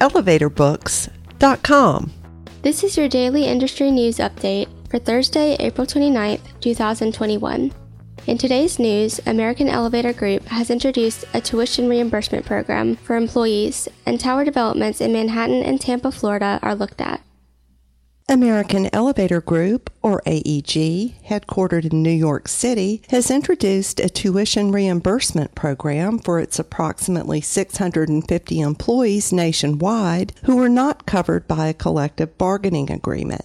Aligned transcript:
elevatorbooks.com. 0.00 2.12
This 2.62 2.82
is 2.82 2.96
your 2.96 3.08
daily 3.08 3.44
industry 3.44 3.90
news 3.90 4.18
update 4.18 4.68
for 4.90 4.98
Thursday, 4.98 5.56
April 5.60 5.86
29th, 5.86 6.40
2021. 6.60 7.72
In 8.26 8.38
today's 8.38 8.78
news, 8.78 9.20
American 9.26 9.68
Elevator 9.68 10.12
Group 10.12 10.44
has 10.46 10.70
introduced 10.70 11.24
a 11.32 11.40
tuition 11.40 11.88
reimbursement 11.88 12.44
program 12.44 12.96
for 12.96 13.16
employees, 13.16 13.88
and 14.04 14.18
tower 14.18 14.44
developments 14.44 15.00
in 15.00 15.12
Manhattan 15.12 15.62
and 15.62 15.80
Tampa, 15.80 16.10
Florida 16.10 16.58
are 16.62 16.74
looked 16.74 17.00
at. 17.00 17.20
American 18.28 18.90
Elevator 18.92 19.40
Group, 19.40 19.88
or 20.02 20.20
AEG, 20.26 21.14
headquartered 21.28 21.92
in 21.92 22.02
New 22.02 22.10
York 22.10 22.48
City, 22.48 23.00
has 23.10 23.30
introduced 23.30 24.00
a 24.00 24.08
tuition 24.08 24.72
reimbursement 24.72 25.54
program 25.54 26.18
for 26.18 26.40
its 26.40 26.58
approximately 26.58 27.40
650 27.40 28.60
employees 28.60 29.32
nationwide 29.32 30.32
who 30.42 30.60
are 30.60 30.68
not 30.68 31.06
covered 31.06 31.46
by 31.46 31.68
a 31.68 31.74
collective 31.74 32.36
bargaining 32.36 32.90
agreement. 32.90 33.44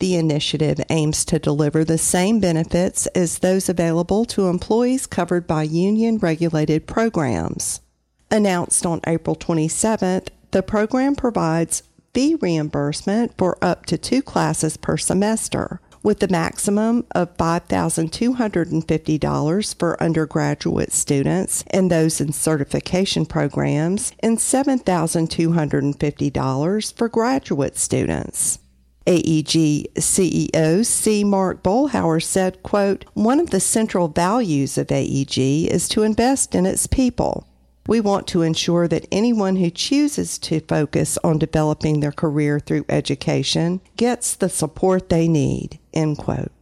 The 0.00 0.16
initiative 0.16 0.82
aims 0.90 1.24
to 1.24 1.38
deliver 1.38 1.82
the 1.82 1.96
same 1.96 2.40
benefits 2.40 3.06
as 3.08 3.38
those 3.38 3.70
available 3.70 4.26
to 4.26 4.48
employees 4.48 5.06
covered 5.06 5.46
by 5.46 5.62
union 5.62 6.18
regulated 6.18 6.86
programs. 6.86 7.80
Announced 8.30 8.84
on 8.84 9.00
April 9.06 9.34
27th, 9.34 10.28
the 10.50 10.62
program 10.62 11.14
provides 11.14 11.84
fee 12.12 12.34
reimbursement 12.40 13.38
for 13.38 13.56
up 13.62 13.86
to 13.86 13.96
two 13.98 14.22
classes 14.22 14.76
per 14.76 14.96
semester, 14.96 15.80
with 16.02 16.18
the 16.20 16.28
maximum 16.28 17.04
of 17.12 17.36
$5,250 17.36 19.78
for 19.78 20.02
undergraduate 20.02 20.92
students 20.92 21.62
and 21.70 21.90
those 21.90 22.20
in 22.20 22.32
certification 22.32 23.26
programs, 23.26 24.12
and 24.20 24.38
$7,250 24.38 26.96
for 26.96 27.08
graduate 27.08 27.76
students. 27.76 28.60
AEG 29.06 29.86
CEO 29.94 30.84
C. 30.84 31.24
Mark 31.24 31.62
Boelhouwer 31.62 32.22
said, 32.22 32.62
quote, 32.62 33.06
One 33.14 33.40
of 33.40 33.48
the 33.50 33.60
central 33.60 34.08
values 34.08 34.76
of 34.78 34.92
AEG 34.92 35.66
is 35.66 35.88
to 35.88 36.02
invest 36.02 36.54
in 36.54 36.66
its 36.66 36.86
people. 36.86 37.46
We 37.86 38.00
want 38.00 38.26
to 38.28 38.42
ensure 38.42 38.86
that 38.88 39.06
anyone 39.10 39.56
who 39.56 39.70
chooses 39.70 40.38
to 40.40 40.60
focus 40.60 41.18
on 41.24 41.38
developing 41.38 42.00
their 42.00 42.12
career 42.12 42.60
through 42.60 42.84
education 42.88 43.80
gets 43.96 44.34
the 44.34 44.48
support 44.48 45.08
they 45.08 45.26
need. 45.28 45.78
End 45.92 46.18
quote. 46.18 46.52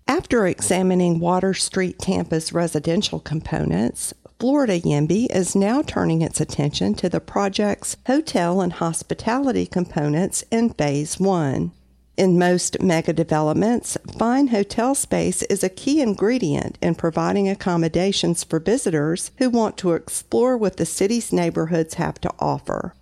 After 0.07 0.45
examining 0.45 1.19
Water 1.19 1.55
Street 1.55 1.97
Tampa's 1.97 2.53
residential 2.53 3.19
components, 3.19 4.13
Florida 4.39 4.79
YIMBY 4.79 5.35
is 5.35 5.55
now 5.55 5.81
turning 5.81 6.21
its 6.21 6.39
attention 6.39 6.93
to 6.95 7.09
the 7.09 7.19
project's 7.19 7.97
hotel 8.05 8.61
and 8.61 8.73
hospitality 8.73 9.65
components 9.65 10.43
in 10.51 10.69
Phase 10.69 11.19
1. 11.19 11.71
In 12.17 12.37
most 12.37 12.81
mega 12.83 13.13
developments, 13.13 13.97
fine 14.19 14.49
hotel 14.49 14.93
space 14.93 15.41
is 15.43 15.63
a 15.63 15.69
key 15.69 16.01
ingredient 16.01 16.77
in 16.83 16.93
providing 16.93 17.49
accommodations 17.49 18.43
for 18.43 18.59
visitors 18.59 19.31
who 19.39 19.49
want 19.49 19.75
to 19.77 19.93
explore 19.93 20.55
what 20.55 20.77
the 20.77 20.85
city's 20.85 21.33
neighborhoods 21.33 21.95
have 21.95 22.21
to 22.21 22.31
offer. 22.37 22.93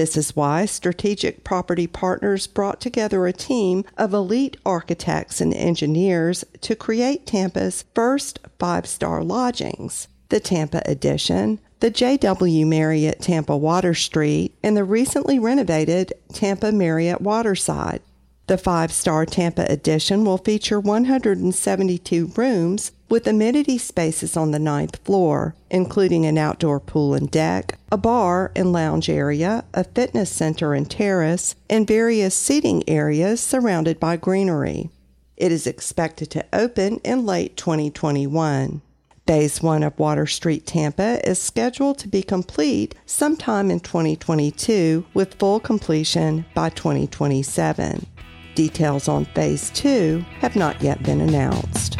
This 0.00 0.16
is 0.16 0.34
why 0.34 0.64
Strategic 0.64 1.44
Property 1.44 1.86
Partners 1.86 2.46
brought 2.46 2.80
together 2.80 3.26
a 3.26 3.34
team 3.34 3.84
of 3.98 4.14
elite 4.14 4.56
architects 4.64 5.42
and 5.42 5.52
engineers 5.52 6.42
to 6.62 6.74
create 6.74 7.26
Tampa's 7.26 7.84
first 7.94 8.38
five 8.58 8.86
star 8.86 9.22
lodgings 9.22 10.08
the 10.30 10.40
Tampa 10.40 10.80
Edition, 10.86 11.60
the 11.80 11.90
JW 11.90 12.66
Marriott 12.66 13.20
Tampa 13.20 13.54
Water 13.54 13.92
Street, 13.92 14.56
and 14.62 14.74
the 14.74 14.84
recently 14.84 15.38
renovated 15.38 16.14
Tampa 16.32 16.72
Marriott 16.72 17.20
Waterside. 17.20 18.00
The 18.46 18.56
five 18.56 18.92
star 18.92 19.26
Tampa 19.26 19.70
Edition 19.70 20.24
will 20.24 20.38
feature 20.38 20.80
172 20.80 22.32
rooms 22.36 22.92
with 23.10 23.26
amenity 23.26 23.76
spaces 23.76 24.36
on 24.36 24.52
the 24.52 24.58
ninth 24.58 24.96
floor, 25.04 25.54
including 25.68 26.24
an 26.24 26.38
outdoor 26.38 26.80
pool 26.80 27.12
and 27.12 27.30
deck, 27.30 27.78
a 27.92 27.98
bar 27.98 28.52
and 28.54 28.72
lounge 28.72 29.10
area, 29.10 29.64
a 29.74 29.84
fitness 29.84 30.30
center 30.30 30.72
and 30.72 30.90
terrace, 30.90 31.56
and 31.68 31.86
various 31.86 32.34
seating 32.34 32.88
areas 32.88 33.40
surrounded 33.40 33.98
by 34.00 34.16
greenery. 34.16 34.88
It 35.36 35.50
is 35.50 35.66
expected 35.66 36.30
to 36.30 36.46
open 36.52 36.98
in 36.98 37.26
late 37.26 37.56
2021. 37.56 38.80
Phase 39.26 39.62
1 39.62 39.82
of 39.82 39.98
Water 39.98 40.26
Street 40.26 40.66
Tampa 40.66 41.20
is 41.28 41.40
scheduled 41.40 41.98
to 41.98 42.08
be 42.08 42.22
complete 42.22 42.94
sometime 43.06 43.70
in 43.70 43.80
2022 43.80 45.06
with 45.14 45.34
full 45.34 45.60
completion 45.60 46.44
by 46.54 46.68
2027. 46.70 48.06
Details 48.54 49.08
on 49.08 49.24
Phase 49.26 49.70
2 49.70 50.24
have 50.40 50.56
not 50.56 50.82
yet 50.82 51.02
been 51.02 51.20
announced. 51.20 51.99